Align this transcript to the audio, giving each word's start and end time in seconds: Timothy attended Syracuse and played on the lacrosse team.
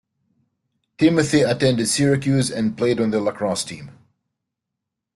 Timothy 0.97 1.41
attended 1.41 1.87
Syracuse 1.87 2.49
and 2.49 2.75
played 2.75 2.99
on 2.99 3.11
the 3.11 3.21
lacrosse 3.21 3.63
team. 3.63 3.91